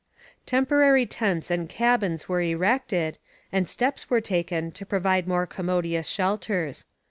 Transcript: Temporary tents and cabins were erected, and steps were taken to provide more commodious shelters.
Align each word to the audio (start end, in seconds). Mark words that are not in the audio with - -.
Temporary 0.47 1.05
tents 1.05 1.51
and 1.51 1.69
cabins 1.69 2.27
were 2.27 2.41
erected, 2.41 3.19
and 3.51 3.69
steps 3.69 4.09
were 4.09 4.19
taken 4.19 4.71
to 4.71 4.83
provide 4.83 5.27
more 5.27 5.45
commodious 5.45 6.07
shelters. 6.07 6.85